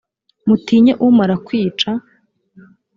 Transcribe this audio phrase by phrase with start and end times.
[0.47, 1.89] mutinye umara kwica.